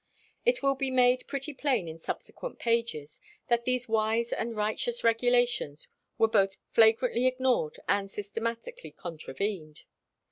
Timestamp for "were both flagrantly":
6.17-7.27